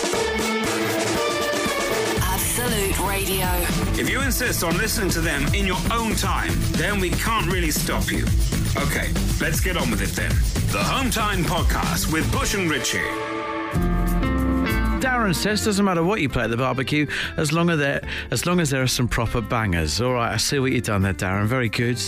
If 4.01 4.09
you 4.09 4.21
insist 4.21 4.63
on 4.63 4.75
listening 4.79 5.11
to 5.11 5.21
them 5.21 5.45
in 5.53 5.67
your 5.67 5.77
own 5.91 6.15
time, 6.15 6.49
then 6.71 6.99
we 6.99 7.11
can't 7.11 7.45
really 7.45 7.69
stop 7.69 8.11
you. 8.11 8.25
Okay, 8.75 9.13
let's 9.39 9.59
get 9.59 9.77
on 9.77 9.91
with 9.91 10.01
it 10.01 10.09
then. 10.15 10.31
The 10.71 10.83
Home 10.83 11.11
Time 11.11 11.43
Podcast 11.43 12.11
with 12.11 12.29
Bush 12.31 12.55
and 12.55 12.67
Richie. 12.67 13.30
Darren 15.01 15.33
says 15.35 15.65
doesn't 15.65 15.83
matter 15.83 16.03
what 16.03 16.21
you 16.21 16.29
play 16.29 16.43
at 16.43 16.51
the 16.51 16.57
barbecue, 16.57 17.07
as 17.37 17.51
long 17.51 17.71
as 17.71 17.79
there 17.79 18.01
as 18.29 18.45
long 18.45 18.59
as 18.59 18.69
there 18.69 18.83
are 18.83 18.87
some 18.87 19.07
proper 19.07 19.41
bangers. 19.41 19.99
All 19.99 20.13
right, 20.13 20.31
I 20.31 20.37
see 20.37 20.59
what 20.59 20.71
you've 20.71 20.83
done 20.83 21.01
there, 21.01 21.13
Darren. 21.13 21.47
Very 21.47 21.69
good. 21.69 21.99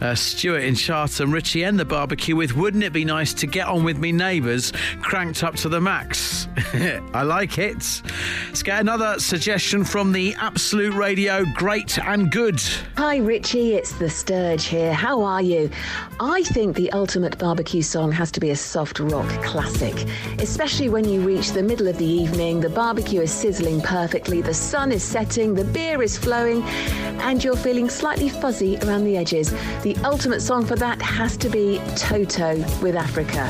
Uh, 0.00 0.16
Stuart 0.16 0.64
in 0.64 0.74
Charlton, 0.74 1.30
Richie 1.30 1.62
and 1.62 1.78
the 1.78 1.84
barbecue 1.84 2.34
with 2.34 2.56
"Wouldn't 2.56 2.82
it 2.82 2.92
be 2.92 3.04
nice 3.04 3.32
to 3.34 3.46
get 3.46 3.68
on 3.68 3.84
with 3.84 3.98
me 3.98 4.10
neighbours, 4.10 4.72
cranked 5.00 5.44
up 5.44 5.54
to 5.56 5.68
the 5.68 5.80
max. 5.80 6.48
I 7.14 7.22
like 7.22 7.58
it. 7.58 8.02
Let's 8.48 8.62
get 8.62 8.80
another 8.80 9.20
suggestion 9.20 9.84
from 9.84 10.10
the 10.12 10.34
Absolute 10.40 10.94
Radio. 10.94 11.44
Great 11.54 11.98
and 11.98 12.30
good. 12.30 12.60
Hi, 12.96 13.18
Richie. 13.18 13.74
It's 13.74 13.92
the 13.92 14.10
Sturge 14.10 14.64
here. 14.64 14.92
How 14.92 15.22
are 15.22 15.42
you? 15.42 15.70
I 16.18 16.42
think 16.42 16.76
the 16.76 16.90
ultimate 16.92 17.38
barbecue 17.38 17.82
song 17.82 18.10
has 18.12 18.30
to 18.32 18.40
be 18.40 18.50
a 18.50 18.56
soft 18.56 18.98
rock 19.00 19.28
classic, 19.42 19.94
especially 20.40 20.88
when 20.88 21.08
you 21.08 21.20
reach 21.20 21.52
the 21.52 21.62
middle 21.62 21.88
of 21.88 21.98
the 21.98 22.04
evening, 22.06 22.31
the 22.32 22.72
barbecue 22.74 23.20
is 23.20 23.30
sizzling 23.30 23.80
perfectly, 23.82 24.40
the 24.40 24.54
sun 24.54 24.90
is 24.90 25.02
setting, 25.02 25.54
the 25.54 25.64
beer 25.64 26.02
is 26.02 26.16
flowing, 26.16 26.62
and 27.20 27.44
you're 27.44 27.56
feeling 27.56 27.90
slightly 27.90 28.28
fuzzy 28.28 28.78
around 28.78 29.04
the 29.04 29.16
edges. 29.16 29.50
The 29.82 29.96
ultimate 30.02 30.40
song 30.40 30.64
for 30.64 30.74
that 30.76 31.00
has 31.02 31.36
to 31.38 31.50
be 31.50 31.80
Toto 31.94 32.56
with 32.80 32.96
Africa. 32.96 33.40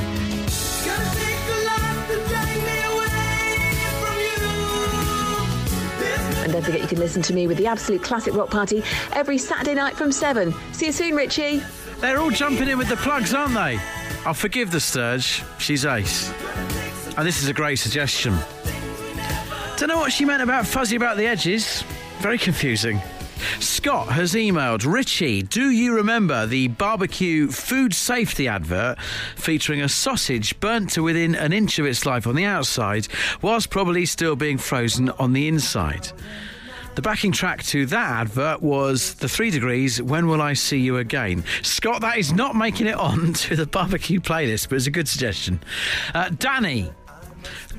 And 6.43 6.53
don't 6.53 6.63
forget 6.65 6.81
you 6.81 6.89
can 6.89 6.99
listen 6.99 7.23
to 7.23 7.35
me 7.35 7.47
with 7.47 7.59
the 7.59 7.69
Absolute 7.69 8.03
Classic 8.03 8.35
Rock 8.35 8.51
Party 8.51 8.83
every 9.13 9.39
Saturday 9.39 9.75
night 9.75 9.95
from 9.95 10.11
7. 10.11 10.53
See 10.73 10.87
you 10.87 10.93
soon, 10.93 11.15
Richie. 11.15 11.63
They're 12.01 12.19
all 12.19 12.31
jumping 12.31 12.69
in 12.69 12.79
with 12.79 12.89
the 12.89 12.97
plugs, 12.97 13.33
aren't 13.33 13.55
they? 13.55 13.79
I'll 14.27 14.35
forgive 14.35 14.71
the 14.73 14.81
Sturge. 14.81 15.45
She's 15.59 15.87
ace. 15.87 16.33
And 17.17 17.27
this 17.27 17.43
is 17.43 17.49
a 17.49 17.53
great 17.53 17.77
suggestion. 17.77 18.37
Don't 19.83 19.89
know 19.89 19.99
what 19.99 20.13
she 20.13 20.25
meant 20.25 20.45
about 20.45 20.65
fuzzy 20.65 20.95
about 20.95 21.17
the 21.17 21.27
edges. 21.27 21.83
Very 22.21 22.39
confusing. 22.39 23.03
Scott 23.59 24.07
has 24.11 24.35
emailed 24.35 24.87
Richie, 24.87 25.43
do 25.43 25.71
you 25.71 25.97
remember 25.97 26.47
the 26.47 26.69
barbecue 26.69 27.49
food 27.49 27.93
safety 27.93 28.47
advert 28.47 29.01
featuring 29.35 29.83
a 29.83 29.89
sausage 29.89 30.61
burnt 30.61 30.91
to 30.91 31.03
within 31.03 31.35
an 31.35 31.53
inch 31.53 31.81
of 31.81 31.87
its 31.87 32.07
life 32.07 32.29
on 32.29 32.37
the 32.37 32.45
outside, 32.45 33.09
whilst 33.43 33.71
probably 33.71 34.07
still 34.07 34.37
being 34.37 34.57
frozen 34.57 35.09
on 35.11 35.33
the 35.33 35.49
inside? 35.49 36.13
The 36.95 37.03
backing 37.03 37.33
track 37.33 37.65
to 37.65 37.85
that 37.87 38.21
advert 38.21 38.63
was 38.63 39.15
The 39.15 39.29
Three 39.29 39.51
Degrees, 39.51 40.01
When 40.01 40.29
Will 40.29 40.43
I 40.43 40.53
See 40.53 40.79
You 40.79 40.99
Again? 40.99 41.43
Scott, 41.63 42.03
that 42.03 42.19
is 42.19 42.33
not 42.33 42.55
making 42.55 42.87
it 42.87 42.95
on 42.99 43.33
to 43.33 43.57
the 43.57 43.67
barbecue 43.67 44.21
playlist, 44.21 44.69
but 44.69 44.77
it's 44.77 44.87
a 44.87 44.93
good 44.93 45.09
suggestion. 45.09 45.59
Uh, 46.15 46.29
Danny, 46.29 46.93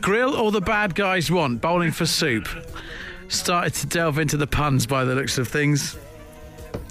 grill 0.04 0.36
or 0.36 0.52
the 0.52 0.62
bad 0.62 0.94
guys 0.94 1.32
want, 1.32 1.62
bowling 1.62 1.92
for 1.92 2.06
soup. 2.06 2.48
Started 3.30 3.74
to 3.74 3.88
delve 3.88 4.20
into 4.20 4.36
the 4.36 4.46
puns 4.46 4.86
by 4.86 5.06
the 5.06 5.16
looks 5.16 5.38
of 5.38 5.48
things. 5.48 5.98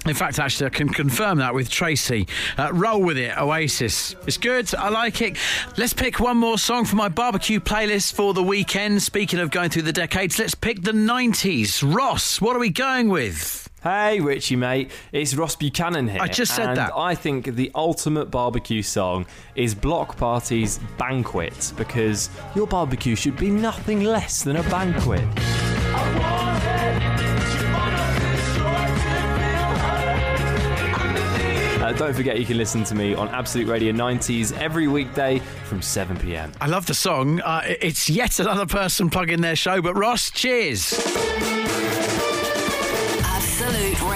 In 0.05 0.15
fact, 0.15 0.39
actually, 0.39 0.65
I 0.65 0.69
can 0.69 0.89
confirm 0.89 1.37
that 1.37 1.53
with 1.53 1.69
Tracy. 1.69 2.27
Uh, 2.57 2.73
roll 2.73 3.01
with 3.01 3.17
it, 3.17 3.37
Oasis. 3.37 4.15
It's 4.25 4.37
good. 4.37 4.73
I 4.75 4.89
like 4.89 5.21
it. 5.21 5.37
Let's 5.77 5.93
pick 5.93 6.19
one 6.19 6.37
more 6.37 6.57
song 6.57 6.85
for 6.85 6.95
my 6.95 7.07
barbecue 7.07 7.59
playlist 7.59 8.13
for 8.13 8.33
the 8.33 8.43
weekend. 8.43 9.01
Speaking 9.01 9.39
of 9.39 9.51
going 9.51 9.69
through 9.69 9.83
the 9.83 9.93
decades, 9.93 10.39
let's 10.39 10.55
pick 10.55 10.81
the 10.81 10.91
90s. 10.91 11.83
Ross, 11.95 12.41
what 12.41 12.55
are 12.55 12.59
we 12.59 12.71
going 12.71 13.09
with? 13.09 13.69
Hey, 13.83 14.21
Richie, 14.21 14.55
mate. 14.55 14.91
It's 15.11 15.35
Ross 15.35 15.57
Buchanan 15.57 16.07
here. 16.07 16.21
I 16.21 16.29
just 16.29 16.55
said 16.55 16.69
and 16.69 16.77
that. 16.77 16.93
I 16.95 17.15
think 17.15 17.47
the 17.47 17.69
ultimate 17.75 18.31
barbecue 18.31 18.81
song 18.81 19.25
is 19.55 19.75
Bloc 19.75 20.15
Party's 20.15 20.79
Banquet 20.97 21.73
because 21.75 22.29
your 22.55 22.65
barbecue 22.65 23.13
should 23.17 23.35
be 23.35 23.49
nothing 23.49 24.05
less 24.05 24.41
than 24.41 24.55
a 24.55 24.63
banquet. 24.63 25.27
Uh, 31.83 31.91
don't 31.91 32.13
forget 32.13 32.39
you 32.39 32.45
can 32.45 32.55
listen 32.55 32.85
to 32.85 32.95
me 32.95 33.13
on 33.13 33.27
Absolute 33.27 33.67
Radio 33.67 33.91
90s 33.91 34.57
every 34.57 34.87
weekday 34.87 35.39
from 35.65 35.81
7 35.81 36.15
pm. 36.15 36.53
I 36.61 36.67
love 36.67 36.85
the 36.85 36.93
song. 36.93 37.41
Uh, 37.41 37.63
it's 37.65 38.09
yet 38.09 38.39
another 38.39 38.65
person 38.65 39.09
plugging 39.09 39.41
their 39.41 39.57
show, 39.57 39.81
but 39.81 39.93
Ross, 39.95 40.31
cheers. 40.31 41.52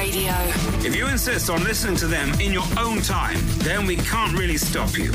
Radio. 0.10 0.67
If 0.86 0.96
you 0.96 1.08
insist 1.08 1.50
on 1.50 1.64
listening 1.64 1.96
to 1.98 2.08
them 2.08 2.32
in 2.40 2.54
your 2.54 2.64
own 2.78 3.02
time, 3.02 3.38
then 3.60 3.86
we 3.86 3.98
can't 3.98 4.38
really 4.38 4.58
stop 4.58 4.98
you. 4.98 5.12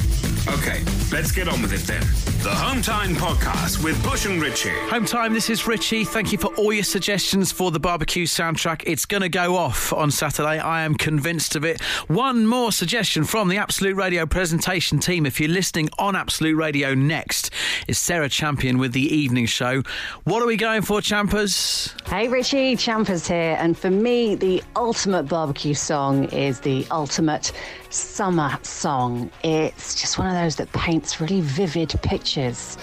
Okay, 0.48 0.82
let's 1.12 1.30
get 1.30 1.46
on 1.46 1.62
with 1.62 1.72
it 1.72 1.86
then. 1.86 2.02
The 2.42 2.50
Home 2.50 2.82
Time 2.82 3.14
Podcast 3.14 3.84
with 3.84 4.02
Bush 4.02 4.26
and 4.26 4.42
Richie. 4.42 4.70
Home 4.90 5.04
time, 5.04 5.32
this 5.32 5.48
is 5.48 5.68
Richie. 5.68 6.04
Thank 6.04 6.32
you 6.32 6.38
for 6.38 6.48
all 6.56 6.72
your 6.72 6.82
suggestions 6.82 7.52
for 7.52 7.70
the 7.70 7.78
barbecue 7.78 8.26
soundtrack. 8.26 8.82
It's 8.84 9.06
going 9.06 9.20
to 9.20 9.28
go 9.28 9.54
off 9.54 9.92
on 9.92 10.10
Saturday. 10.10 10.58
I 10.58 10.82
am 10.82 10.96
convinced 10.96 11.54
of 11.54 11.64
it. 11.64 11.80
One 12.08 12.48
more 12.48 12.72
suggestion 12.72 13.22
from 13.22 13.46
the 13.46 13.58
Absolute 13.58 13.94
Radio 13.94 14.26
presentation 14.26 14.98
team. 14.98 15.24
If 15.24 15.38
you're 15.38 15.48
listening 15.48 15.90
on 16.00 16.16
Absolute 16.16 16.56
Radio 16.56 16.92
next, 16.94 17.50
is 17.86 17.96
Sarah 17.96 18.28
Champion 18.28 18.78
with 18.78 18.92
the 18.92 19.14
evening 19.14 19.46
show. 19.46 19.84
What 20.24 20.42
are 20.42 20.46
we 20.46 20.56
going 20.56 20.82
for, 20.82 21.00
Champers? 21.00 21.94
Hey 22.06 22.26
Richie, 22.26 22.74
Champers 22.74 23.28
here, 23.28 23.56
and 23.60 23.78
for 23.78 23.90
me, 23.90 24.34
the 24.34 24.60
ultimate 24.74 25.28
barbecue 25.28 25.51
song 25.52 26.24
is 26.24 26.60
the 26.60 26.86
ultimate 26.90 27.52
summer 27.90 28.58
song. 28.62 29.30
It's 29.44 30.00
just 30.00 30.18
one 30.18 30.26
of 30.26 30.34
those 30.34 30.56
that 30.56 30.72
paints 30.72 31.20
really 31.20 31.40
vivid 31.40 31.94
pictures. 32.02 32.78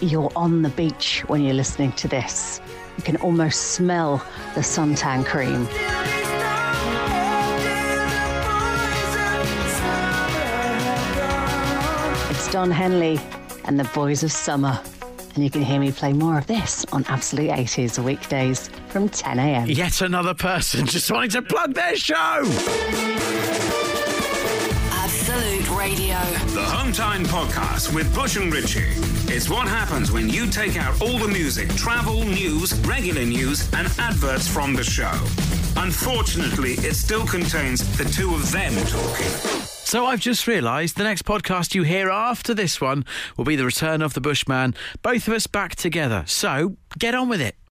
You're 0.00 0.32
on 0.34 0.62
the 0.62 0.68
beach 0.70 1.24
when 1.28 1.42
you're 1.42 1.54
listening 1.54 1.92
to 1.92 2.08
this. 2.08 2.60
You 2.96 3.02
can 3.04 3.16
almost 3.18 3.72
smell 3.74 4.18
the 4.54 4.60
suntan 4.60 5.24
cream. 5.24 5.66
It's 12.30 12.52
Don 12.52 12.70
Henley 12.70 13.18
and 13.64 13.78
the 13.78 13.88
Boys 13.94 14.22
of 14.22 14.32
Summer. 14.32 14.80
And 15.34 15.42
you 15.42 15.50
can 15.50 15.62
hear 15.62 15.80
me 15.80 15.90
play 15.92 16.12
more 16.12 16.36
of 16.38 16.46
this 16.46 16.84
on 16.92 17.04
Absolute 17.08 17.50
80s 17.50 18.02
weekdays 18.02 18.68
from 18.88 19.08
10 19.08 19.38
a.m. 19.38 19.68
Yet 19.68 20.02
another 20.02 20.34
person 20.34 20.84
just 20.86 21.10
wanting 21.10 21.30
to 21.30 21.42
plug 21.42 21.74
their 21.74 21.96
show. 21.96 22.42
Absolute 24.92 25.70
Radio. 25.70 26.18
The 26.52 26.62
Home 26.64 26.92
Time 26.92 27.24
Podcast 27.24 27.94
with 27.94 28.14
Bush 28.14 28.36
and 28.36 28.52
Richie. 28.52 28.84
It's 29.34 29.48
what 29.48 29.66
happens 29.68 30.12
when 30.12 30.28
you 30.28 30.46
take 30.46 30.76
out 30.76 31.00
all 31.00 31.18
the 31.18 31.28
music, 31.28 31.70
travel, 31.76 32.24
news, 32.24 32.74
regular 32.80 33.24
news, 33.24 33.72
and 33.72 33.88
adverts 33.98 34.46
from 34.46 34.74
the 34.74 34.84
show. 34.84 35.12
Unfortunately, 35.76 36.72
it 36.72 36.94
still 36.94 37.26
contains 37.26 37.80
the 37.96 38.04
two 38.04 38.34
of 38.34 38.52
them 38.52 38.74
talking. 38.86 39.71
So 39.84 40.06
I've 40.06 40.20
just 40.20 40.46
realised 40.46 40.96
the 40.96 41.04
next 41.04 41.24
podcast 41.26 41.74
you 41.74 41.82
hear 41.82 42.08
after 42.08 42.54
this 42.54 42.80
one 42.80 43.04
will 43.36 43.44
be 43.44 43.56
the 43.56 43.66
return 43.66 44.00
of 44.00 44.14
the 44.14 44.22
Bushman. 44.22 44.74
Both 45.02 45.28
of 45.28 45.34
us 45.34 45.46
back 45.46 45.74
together. 45.74 46.24
So 46.26 46.76
get 46.98 47.14
on 47.14 47.28
with 47.28 47.42
it. 47.42 47.56